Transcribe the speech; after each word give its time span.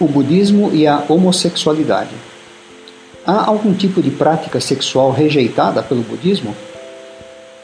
O 0.00 0.06
budismo 0.06 0.70
e 0.72 0.86
a 0.86 1.04
homossexualidade. 1.08 2.14
Há 3.26 3.46
algum 3.46 3.74
tipo 3.74 4.02
de 4.02 4.10
prática 4.10 4.60
sexual 4.60 5.12
rejeitada 5.12 5.82
pelo 5.82 6.02
budismo? 6.02 6.56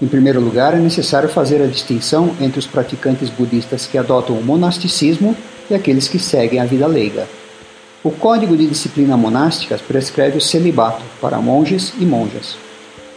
Em 0.01 0.07
primeiro 0.07 0.41
lugar, 0.41 0.75
é 0.75 0.79
necessário 0.79 1.29
fazer 1.29 1.63
a 1.63 1.67
distinção 1.67 2.37
entre 2.41 2.59
os 2.59 2.67
praticantes 2.67 3.31
budistas 3.31 3.87
que 3.87 3.97
adotam 3.97 4.37
o 4.39 4.45
monasticismo 4.45 5.35
e 5.71 5.75
aqueles 5.75 6.09
que 6.09 6.19
seguem 6.19 6.61
a 6.61 6.65
vida 6.67 6.87
leiga. 6.87 7.27
O 8.05 8.11
Código 8.11 8.57
de 8.57 8.67
Disciplina 8.67 9.17
Monástica 9.17 9.81
prescreve 9.89 10.39
o 10.39 10.41
celibato 10.41 11.03
para 11.21 11.39
monges 11.39 11.93
e 11.99 12.05
monjas. 12.05 12.57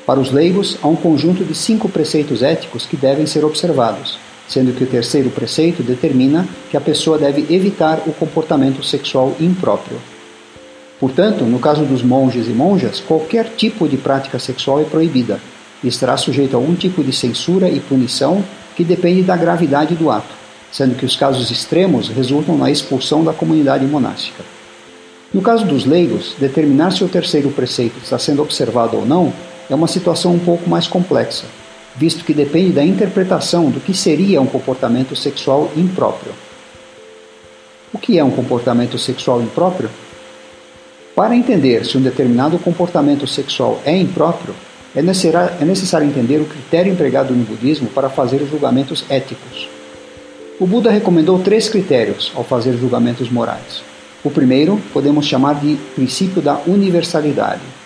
Para 0.06 0.20
os 0.20 0.32
leigos, 0.32 0.78
há 0.82 0.88
um 0.88 0.96
conjunto 0.96 1.44
de 1.44 1.54
cinco 1.54 1.88
preceitos 1.90 2.42
éticos 2.42 2.86
que 2.86 2.98
devem 2.98 3.28
ser 3.28 3.46
observados, 3.46 4.18
sendo 4.50 4.74
que 4.74 4.84
o 4.84 4.88
terceiro 4.88 5.30
preceito 5.30 5.84
determina 5.84 6.46
que 6.72 6.76
a 6.76 6.82
pessoa 6.82 7.20
deve 7.20 7.46
evitar 7.54 8.02
o 8.08 8.12
comportamento 8.12 8.84
sexual 8.84 9.36
impróprio. 9.40 10.02
Portanto, 11.00 11.46
no 11.46 11.60
caso 11.60 11.86
dos 11.86 12.02
monges 12.02 12.48
e 12.48 12.50
monjas, 12.50 13.00
qualquer 13.00 13.54
tipo 13.56 13.88
de 13.88 13.96
prática 13.96 14.40
sexual 14.40 14.82
é 14.82 14.84
proibida, 14.84 15.40
e 15.84 15.88
estará 15.88 16.18
sujeito 16.18 16.56
a 16.56 16.58
algum 16.58 16.76
tipo 16.76 17.04
de 17.04 17.14
censura 17.14 17.70
e 17.70 17.80
punição 17.80 18.44
que 18.76 18.84
depende 18.84 19.22
da 19.22 19.38
gravidade 19.38 19.96
do 19.96 20.10
ato, 20.10 20.34
sendo 20.72 20.96
que 20.96 21.06
os 21.06 21.16
casos 21.16 21.52
extremos 21.52 22.10
resultam 22.10 22.58
na 22.58 22.70
expulsão 22.70 23.24
da 23.24 23.32
comunidade 23.32 23.86
monástica. 23.86 24.44
No 25.32 25.42
caso 25.42 25.64
dos 25.64 25.86
leigos, 25.86 26.34
determinar 26.40 26.92
se 26.92 27.04
o 27.04 27.08
terceiro 27.08 27.50
preceito 27.52 28.00
está 28.04 28.18
sendo 28.18 28.42
observado 28.42 28.98
ou 28.98 29.06
não 29.06 29.32
é 29.70 29.76
uma 29.76 29.88
situação 29.88 30.34
um 30.34 30.40
pouco 30.40 30.68
mais 30.68 30.88
complexa, 30.88 31.46
visto 32.00 32.24
que 32.24 32.34
depende 32.34 32.72
da 32.72 32.82
interpretação 32.82 33.70
do 33.70 33.82
que 33.82 33.94
seria 33.94 34.40
um 34.40 34.46
comportamento 34.46 35.18
sexual 35.18 35.70
impróprio. 35.76 36.32
O 37.94 37.98
que 37.98 38.18
é 38.18 38.24
um 38.24 38.32
comportamento 38.32 38.98
sexual 38.98 39.42
impróprio? 39.42 39.90
Para 41.14 41.36
entender 41.36 41.86
se 41.86 41.98
um 41.98 42.02
determinado 42.02 42.58
comportamento 42.58 43.28
sexual 43.28 43.82
é 43.84 43.98
impróprio, 43.98 44.56
é 44.96 45.02
necessário, 45.02 46.06
é 46.06 46.06
entender 46.06 46.38
o 46.38 46.46
critério 46.46 46.94
empregado 46.94 47.36
no 47.36 47.44
budismo 47.44 47.90
para 47.90 48.10
fazer 48.10 48.48
julgamentos 48.50 49.04
éticos. 49.10 49.68
O 50.58 50.66
Buda 50.66 50.90
recomendou 50.90 51.40
três 51.40 51.68
critérios 51.68 52.32
ao 52.34 52.46
fazer 52.46 52.78
julgamentos 52.78 53.30
morais. 53.30 53.84
O 54.24 54.32
primeiro 54.32 54.82
podemos 54.94 55.26
chamar 55.26 55.56
de 55.56 55.76
princípio 55.96 56.42
da 56.42 56.62
universalidade. 56.66 57.79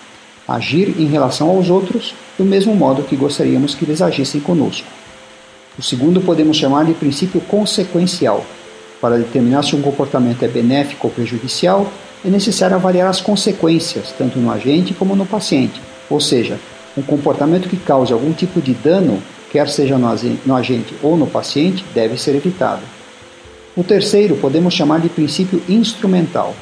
Agir 0.47 0.95
em 0.99 1.05
relação 1.05 1.49
aos 1.49 1.69
outros 1.69 2.13
do 2.37 2.43
mesmo 2.43 2.75
modo 2.75 3.03
que 3.03 3.15
gostaríamos 3.15 3.75
que 3.75 3.85
eles 3.85 4.01
agissem 4.01 4.41
conosco. 4.41 4.87
O 5.77 5.81
segundo 5.81 6.21
podemos 6.21 6.57
chamar 6.57 6.85
de 6.85 6.93
princípio 6.93 7.41
consequencial. 7.41 8.45
Para 8.99 9.17
determinar 9.17 9.63
se 9.63 9.75
um 9.75 9.81
comportamento 9.81 10.43
é 10.43 10.47
benéfico 10.47 11.07
ou 11.07 11.13
prejudicial, 11.13 11.91
é 12.25 12.29
necessário 12.29 12.75
avaliar 12.75 13.09
as 13.09 13.19
consequências, 13.19 14.13
tanto 14.17 14.39
no 14.39 14.51
agente 14.51 14.93
como 14.93 15.15
no 15.15 15.25
paciente, 15.25 15.81
ou 16.09 16.21
seja, 16.21 16.59
um 16.97 17.01
comportamento 17.01 17.67
que 17.67 17.77
cause 17.77 18.13
algum 18.13 18.31
tipo 18.31 18.61
de 18.61 18.73
dano, 18.73 19.21
quer 19.51 19.67
seja 19.67 19.97
no 19.97 20.55
agente 20.55 20.93
ou 21.01 21.17
no 21.17 21.27
paciente, 21.27 21.83
deve 21.93 22.17
ser 22.17 22.35
evitado. 22.35 22.81
O 23.75 23.83
terceiro 23.83 24.35
podemos 24.35 24.73
chamar 24.73 24.99
de 24.99 25.09
princípio 25.09 25.61
instrumental. 25.67 26.53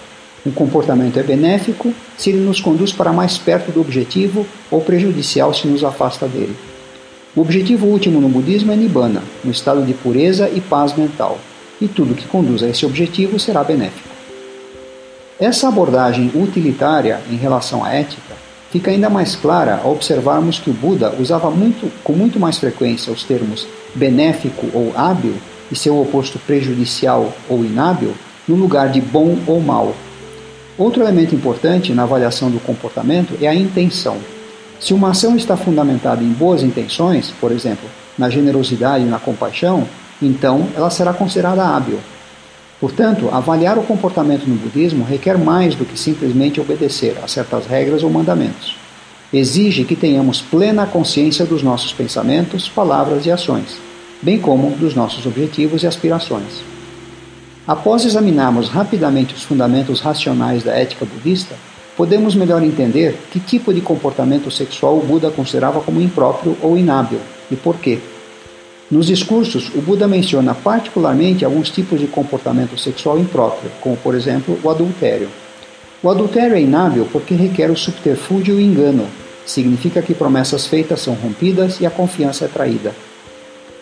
Um 0.46 0.52
comportamento 0.52 1.20
é 1.20 1.24
benéfico 1.24 1.94
se 2.18 2.32
ele 2.32 2.40
nos 2.40 2.60
conduz 2.60 2.92
para 2.92 3.14
mais 3.14 3.38
perto 3.38 3.72
do 3.72 3.82
objetivo 3.82 4.46
ou 4.72 4.82
prejudicial 4.82 5.54
se 5.54 5.68
nos 5.68 5.84
afasta 5.84 6.28
dele. 6.28 6.56
O 7.36 7.42
objetivo 7.42 7.86
último 7.86 8.20
no 8.20 8.28
budismo 8.28 8.72
é 8.72 8.76
Nibbana, 8.76 9.22
um 9.46 9.52
estado 9.52 9.86
de 9.86 9.94
pureza 9.94 10.50
e 10.50 10.60
paz 10.60 10.96
mental, 10.96 11.40
e 11.80 11.88
tudo 11.88 12.16
que 12.16 12.28
conduz 12.28 12.64
a 12.64 12.68
esse 12.68 12.86
objetivo 12.86 13.40
será 13.40 13.64
benéfico. 13.64 14.10
Essa 15.40 15.70
abordagem 15.70 16.32
utilitária 16.36 17.22
em 17.32 17.36
relação 17.36 17.84
à 17.84 17.94
ética 17.94 18.36
fica 18.70 18.92
ainda 18.92 19.10
mais 19.10 19.36
clara 19.36 19.80
ao 19.84 19.92
observarmos 19.92 20.60
que 20.60 20.70
o 20.70 20.74
Buda 20.74 21.16
usava 21.20 21.50
muito, 21.50 21.92
com 22.04 22.14
muito 22.14 22.40
mais 22.40 22.58
frequência 22.58 23.14
os 23.14 23.24
termos 23.24 23.68
benéfico 23.96 24.68
ou 24.74 24.92
hábil 24.96 25.36
e 25.72 25.76
seu 25.76 26.00
oposto 26.02 26.40
prejudicial 26.40 27.32
ou 27.50 27.64
inábil 27.64 28.14
no 28.48 28.56
lugar 28.56 28.90
de 28.90 29.00
bom 29.00 29.38
ou 29.48 29.60
mal. 29.62 29.96
Outro 30.82 31.04
elemento 31.04 31.36
importante 31.36 31.94
na 31.94 32.02
avaliação 32.02 32.50
do 32.50 32.60
comportamento 32.60 33.38
é 33.40 33.48
a 33.48 33.54
intenção. 33.54 34.18
Se 34.80 34.96
uma 34.96 35.12
ação 35.12 35.36
está 35.36 35.56
fundamentada 35.56 36.24
em 36.24 36.30
boas 36.30 36.64
intenções, 36.64 37.32
por 37.40 37.52
exemplo, 37.52 37.88
na 38.18 38.32
generosidade 38.32 39.06
e 39.06 39.08
na 39.08 39.20
compaixão, 39.20 39.88
então 40.20 40.68
ela 40.76 40.90
será 40.90 41.14
considerada 41.14 41.64
hábil. 41.64 42.00
Portanto, 42.80 43.30
avaliar 43.32 43.78
o 43.78 43.84
comportamento 43.84 44.48
no 44.48 44.56
budismo 44.56 45.06
requer 45.06 45.38
mais 45.38 45.76
do 45.76 45.86
que 45.86 45.96
simplesmente 45.96 46.60
obedecer 46.60 47.16
a 47.24 47.28
certas 47.28 47.68
regras 47.68 48.02
ou 48.02 48.10
mandamentos. 48.10 48.76
Exige 49.32 49.86
que 49.86 49.96
tenhamos 49.96 50.42
plena 50.42 50.88
consciência 50.88 51.46
dos 51.46 51.62
nossos 51.62 51.94
pensamentos, 51.94 52.68
palavras 52.68 53.28
e 53.28 53.32
ações, 53.32 53.78
bem 54.20 54.40
como 54.40 54.72
dos 54.72 54.96
nossos 54.96 55.28
objetivos 55.28 55.84
e 55.84 55.88
aspirações. 55.88 56.71
Após 57.68 58.06
examinarmos 58.06 58.70
rapidamente 58.70 59.36
os 59.36 59.44
fundamentos 59.44 60.00
racionais 60.00 60.64
da 60.64 60.74
ética 60.74 61.06
budista, 61.06 61.56
podemos 61.96 62.34
melhor 62.34 62.64
entender 62.64 63.16
que 63.32 63.40
tipo 63.40 63.72
de 63.72 63.82
comportamento 63.82 64.50
sexual 64.50 64.98
o 64.98 65.02
Buda 65.06 65.30
considerava 65.30 65.80
como 65.82 66.02
impróprio 66.02 66.58
ou 66.62 66.76
inábil 66.76 67.20
e 67.52 67.56
por 67.56 67.78
quê. 67.78 68.00
Nos 68.90 69.06
discursos, 69.06 69.70
o 69.76 69.82
Buda 69.82 70.08
menciona 70.08 70.56
particularmente 70.56 71.46
alguns 71.46 71.70
tipos 71.70 72.00
de 72.00 72.08
comportamento 72.08 72.78
sexual 72.78 73.20
impróprio, 73.20 73.72
como 73.80 73.96
por 73.96 74.16
exemplo 74.16 74.58
o 74.64 74.70
adultério. 74.70 75.30
O 76.02 76.10
adultério 76.10 76.56
é 76.56 76.62
inábil 76.62 77.08
porque 77.12 77.36
requer 77.36 77.70
o 77.70 77.78
subterfúgio 77.78 78.56
e 78.56 78.58
o 78.58 78.62
engano. 78.62 79.08
Significa 79.46 80.02
que 80.02 80.16
promessas 80.16 80.66
feitas 80.66 81.02
são 81.02 81.14
rompidas 81.14 81.80
e 81.80 81.86
a 81.86 81.92
confiança 81.92 82.46
é 82.46 82.48
traída. 82.48 82.92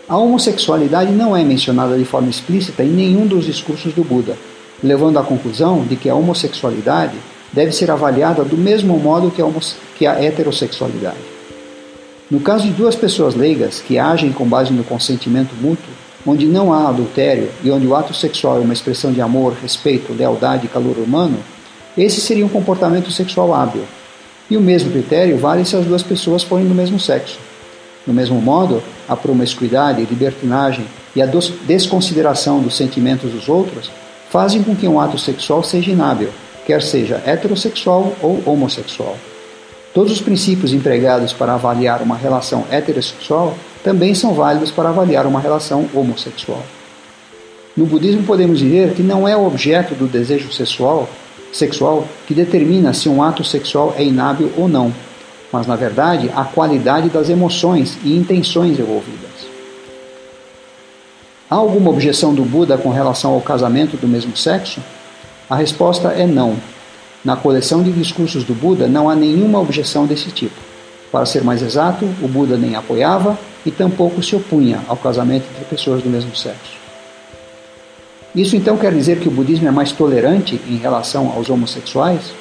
A 0.10 0.18
homossexualidade 0.18 1.12
não 1.12 1.38
é 1.38 1.44
mencionada 1.44 1.96
de 1.96 2.04
forma 2.04 2.32
explícita 2.32 2.84
em 2.84 2.90
nenhum 2.90 3.28
dos 3.28 3.46
discursos 3.46 3.94
do 3.94 4.04
Buda, 4.04 4.36
levando 4.84 5.20
à 5.20 5.24
conclusão 5.24 5.84
de 5.84 5.96
que 5.96 6.10
a 6.10 6.16
homossexualidade 6.16 7.16
deve 7.54 7.72
ser 7.72 7.92
avaliada 7.92 8.44
do 8.44 8.58
mesmo 8.58 8.98
modo 8.98 9.32
que 9.96 10.08
a, 10.08 10.14
heterossexualidade. 10.14 11.20
No 12.30 12.40
caso 12.40 12.64
de 12.66 12.72
duas 12.72 12.96
pessoas 12.96 13.36
leigas 13.36 13.82
que 13.82 14.00
agem 14.00 14.32
com 14.32 14.46
base 14.46 14.74
no 14.74 14.84
consentimento 14.84 15.54
mútuo, 15.62 15.94
onde 16.26 16.48
não 16.48 16.74
há 16.74 16.90
adultério 16.90 17.50
e 17.64 17.70
onde 17.70 17.86
o 17.86 17.96
ato 17.96 18.12
sexual 18.12 18.58
é 18.58 18.62
uma 18.62 18.74
expressão 18.74 19.12
de 19.12 19.22
amor, 19.22 19.54
respeito, 19.62 20.12
lealdade 20.12 20.66
e 20.66 20.70
calor 20.70 20.98
humano, 20.98 21.38
esse 21.96 22.20
seria 22.20 22.46
um 22.46 22.50
comportamento 22.50 23.12
sexual 23.12 23.54
hábil. 23.54 23.84
E 24.50 24.58
o 24.58 24.62
mesmo 24.62 24.92
critério 24.92 25.38
vale 25.38 25.64
se 25.66 25.76
as 25.76 25.86
duas 25.86 26.02
pessoas 26.02 26.42
forem 26.42 26.68
do 26.68 26.74
mesmo 26.74 27.00
sexo. 27.00 27.38
Do 28.10 28.14
mesmo 28.16 28.42
modo, 28.42 28.82
a 29.08 29.16
promiscuidade, 29.16 30.04
libertinagem 30.04 30.84
e 31.16 31.22
a 31.22 31.28
desconsideração 31.68 32.60
dos 32.60 32.76
sentimentos 32.76 33.32
dos 33.32 33.48
outros 33.48 33.92
fazem 34.32 34.64
com 34.64 34.76
que 34.76 34.88
um 34.88 35.00
ato 35.00 35.20
sexual 35.20 35.62
seja 35.62 35.92
inábil, 35.92 36.30
quer 36.66 36.82
seja 36.82 37.22
heterossexual 37.24 38.16
ou 38.20 38.42
homossexual. 38.48 39.16
Todos 39.94 40.12
os 40.12 40.22
princípios 40.22 40.74
empregados 40.74 41.34
para 41.34 41.54
avaliar 41.54 42.02
uma 42.02 42.18
relação 42.18 42.66
heterossexual 42.72 43.56
também 43.84 44.16
são 44.16 44.34
válidos 44.34 44.72
para 44.72 44.90
avaliar 44.90 45.28
uma 45.28 45.40
relação 45.40 45.88
homossexual. 45.94 46.64
No 47.78 47.86
budismo 47.86 48.24
podemos 48.24 48.58
dizer 48.58 48.96
que 48.96 49.04
não 49.04 49.28
é 49.28 49.38
o 49.38 49.46
objeto 49.46 49.94
do 49.94 50.08
desejo 50.08 50.52
sexual, 50.52 51.08
sexual 51.54 52.08
que 52.26 52.34
determina 52.34 52.92
se 52.92 53.08
um 53.08 53.22
ato 53.22 53.44
sexual 53.44 53.94
é 53.96 54.04
inábil 54.04 54.52
ou 54.58 54.68
não, 54.68 54.92
mas 55.52 55.68
na 55.68 55.76
verdade 55.76 56.32
a 56.36 56.44
qualidade 56.44 57.10
das 57.10 57.30
emoções 57.30 57.98
e 58.04 58.16
intenções 58.16 58.80
envolvidas. 58.80 59.30
Há 61.50 61.56
alguma 61.56 61.90
objeção 61.90 62.34
do 62.34 62.44
Buda 62.44 62.78
com 62.78 62.90
relação 62.90 63.34
ao 63.34 63.42
casamento 63.42 63.98
do 63.98 64.08
mesmo 64.08 64.38
sexo? 64.38 64.80
A 65.50 65.56
resposta 65.56 66.10
é 66.10 66.28
não. 66.28 66.56
Na 67.26 67.36
coleção 67.36 67.82
de 67.82 67.92
discursos 67.92 68.44
do 68.44 68.54
Buda 68.54 68.88
não 68.88 69.10
há 69.10 69.16
nenhuma 69.16 69.60
objeção 69.60 70.06
desse 70.06 70.30
tipo. 70.30 70.56
Para 71.12 71.26
ser 71.26 71.44
mais 71.44 71.62
exato, 71.62 72.06
o 72.22 72.28
Buda 72.28 72.56
nem 72.56 72.76
apoiava 72.76 73.38
e 73.66 73.72
tampouco 73.72 74.22
se 74.22 74.36
opunha 74.36 74.80
ao 74.88 74.96
casamento 74.96 75.46
entre 75.52 75.66
pessoas 75.66 76.04
do 76.04 76.10
mesmo 76.10 76.36
sexo. 76.36 76.78
Isso 78.36 78.56
então 78.56 78.78
quer 78.78 78.94
dizer 78.94 79.20
que 79.20 79.28
o 79.28 79.32
budismo 79.32 79.68
é 79.68 79.72
mais 79.72 79.92
tolerante 79.92 80.62
em 80.68 80.78
relação 80.78 81.34
aos 81.36 81.50
homossexuais? 81.50 82.32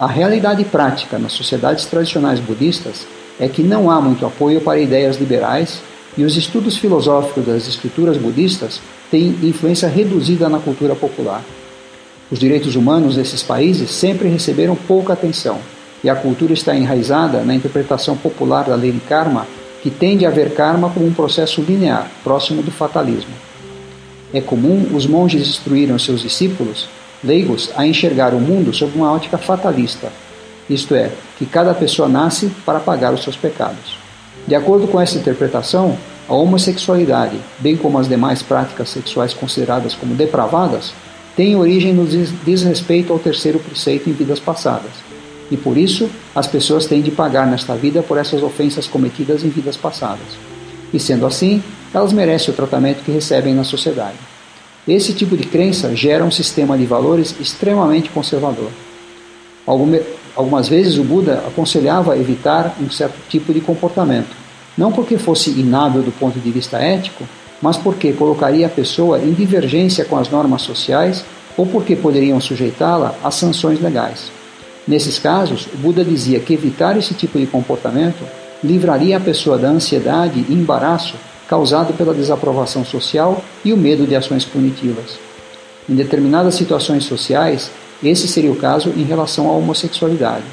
A 0.00 0.06
realidade 0.06 0.64
prática 0.64 1.18
nas 1.18 1.32
sociedades 1.32 1.84
tradicionais 1.84 2.40
budistas 2.40 3.06
é 3.38 3.46
que 3.46 3.62
não 3.62 3.90
há 3.90 4.00
muito 4.00 4.24
apoio 4.24 4.58
para 4.62 4.80
ideias 4.80 5.18
liberais 5.18 5.82
e 6.16 6.24
os 6.24 6.38
estudos 6.38 6.78
filosóficos 6.78 7.44
das 7.44 7.68
escrituras 7.68 8.16
budistas 8.16 8.80
têm 9.10 9.36
influência 9.42 9.86
reduzida 9.90 10.48
na 10.48 10.58
cultura 10.58 10.94
popular. 10.94 11.44
Os 12.30 12.38
direitos 12.38 12.76
humanos 12.76 13.16
desses 13.16 13.42
países 13.42 13.90
sempre 13.90 14.26
receberam 14.26 14.74
pouca 14.74 15.12
atenção, 15.12 15.58
e 16.02 16.08
a 16.08 16.16
cultura 16.16 16.54
está 16.54 16.74
enraizada 16.74 17.42
na 17.42 17.54
interpretação 17.54 18.16
popular 18.16 18.64
da 18.64 18.76
lei 18.76 18.92
de 18.92 19.00
karma 19.00 19.46
que 19.82 19.90
tende 19.90 20.24
a 20.24 20.30
ver 20.30 20.54
karma 20.54 20.88
como 20.88 21.06
um 21.06 21.12
processo 21.12 21.60
linear, 21.60 22.10
próximo 22.24 22.62
do 22.62 22.70
fatalismo. 22.70 23.34
É 24.32 24.40
comum 24.40 24.92
os 24.94 25.06
monges 25.06 25.46
instruírem 25.46 25.98
seus 25.98 26.22
discípulos, 26.22 26.88
leigos, 27.22 27.70
a 27.76 27.86
enxergar 27.86 28.34
o 28.34 28.40
mundo 28.40 28.72
sob 28.72 28.96
uma 28.96 29.12
ótica 29.12 29.38
fatalista, 29.38 30.10
isto 30.68 30.94
é, 30.94 31.10
que 31.36 31.44
cada 31.44 31.74
pessoa 31.74 32.08
nasce 32.08 32.50
para 32.64 32.78
pagar 32.78 33.12
os 33.12 33.22
seus 33.22 33.36
pecados. 33.36 33.98
De 34.46 34.54
acordo 34.54 34.86
com 34.86 35.00
essa 35.00 35.18
interpretação, 35.18 35.98
a 36.28 36.34
homossexualidade, 36.34 37.36
bem 37.58 37.76
como 37.76 37.98
as 37.98 38.08
demais 38.08 38.40
práticas 38.40 38.88
sexuais 38.88 39.34
consideradas 39.34 39.94
como 39.94 40.14
depravadas, 40.14 40.92
tem 41.36 41.56
origem 41.56 41.92
no 41.92 42.06
desrespeito 42.06 43.12
ao 43.12 43.18
terceiro 43.18 43.58
preceito 43.58 44.08
em 44.08 44.12
vidas 44.12 44.38
passadas. 44.38 44.92
E 45.50 45.56
por 45.56 45.76
isso, 45.76 46.08
as 46.34 46.46
pessoas 46.46 46.86
têm 46.86 47.02
de 47.02 47.10
pagar 47.10 47.46
nesta 47.46 47.74
vida 47.74 48.02
por 48.02 48.16
essas 48.16 48.42
ofensas 48.42 48.86
cometidas 48.86 49.42
em 49.42 49.48
vidas 49.48 49.76
passadas. 49.76 50.38
E 50.92 51.00
sendo 51.00 51.26
assim, 51.26 51.62
elas 51.92 52.12
merecem 52.12 52.54
o 52.54 52.56
tratamento 52.56 53.02
que 53.02 53.10
recebem 53.10 53.54
na 53.54 53.64
sociedade. 53.64 54.29
Esse 54.90 55.12
tipo 55.12 55.36
de 55.36 55.44
crença 55.44 55.94
gera 55.94 56.24
um 56.24 56.32
sistema 56.32 56.76
de 56.76 56.84
valores 56.84 57.36
extremamente 57.38 58.10
conservador. 58.10 58.72
Algumas 60.34 60.68
vezes 60.68 60.98
o 60.98 61.04
Buda 61.04 61.44
aconselhava 61.46 62.18
evitar 62.18 62.74
um 62.80 62.90
certo 62.90 63.14
tipo 63.28 63.54
de 63.54 63.60
comportamento, 63.60 64.36
não 64.76 64.90
porque 64.90 65.16
fosse 65.16 65.50
inábil 65.50 66.02
do 66.02 66.10
ponto 66.10 66.40
de 66.40 66.50
vista 66.50 66.78
ético, 66.78 67.22
mas 67.62 67.76
porque 67.76 68.12
colocaria 68.12 68.66
a 68.66 68.68
pessoa 68.68 69.20
em 69.20 69.32
divergência 69.32 70.04
com 70.04 70.16
as 70.16 70.28
normas 70.28 70.62
sociais 70.62 71.24
ou 71.56 71.64
porque 71.66 71.94
poderiam 71.94 72.40
sujeitá-la 72.40 73.14
a 73.22 73.30
sanções 73.30 73.80
legais. 73.80 74.32
Nesses 74.88 75.20
casos, 75.20 75.68
o 75.72 75.76
Buda 75.76 76.04
dizia 76.04 76.40
que 76.40 76.52
evitar 76.52 76.96
esse 76.96 77.14
tipo 77.14 77.38
de 77.38 77.46
comportamento 77.46 78.24
livraria 78.64 79.18
a 79.18 79.20
pessoa 79.20 79.56
da 79.56 79.68
ansiedade 79.68 80.44
e 80.48 80.52
embaraço 80.52 81.14
causado 81.50 81.92
pela 81.94 82.14
desaprovação 82.14 82.84
social 82.84 83.42
e 83.64 83.72
o 83.72 83.76
medo 83.76 84.06
de 84.06 84.14
ações 84.14 84.44
punitivas. 84.44 85.18
Em 85.88 85.96
determinadas 85.96 86.54
situações 86.54 87.02
sociais, 87.02 87.72
esse 88.00 88.28
seria 88.28 88.52
o 88.52 88.56
caso 88.56 88.90
em 88.96 89.02
relação 89.02 89.50
à 89.50 89.52
homossexualidade. 89.54 90.44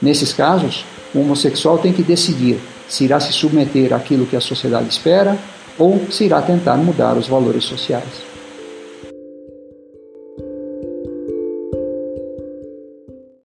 Nesses 0.00 0.32
casos, 0.32 0.84
o 1.12 1.18
homossexual 1.18 1.78
tem 1.78 1.92
que 1.92 2.04
decidir 2.04 2.60
se 2.88 3.02
irá 3.02 3.18
se 3.18 3.32
submeter 3.32 3.92
àquilo 3.92 4.26
que 4.26 4.36
a 4.36 4.40
sociedade 4.40 4.88
espera 4.88 5.36
ou 5.76 6.06
se 6.08 6.26
irá 6.26 6.40
tentar 6.40 6.76
mudar 6.76 7.16
os 7.16 7.26
valores 7.26 7.64
sociais. 7.64 8.27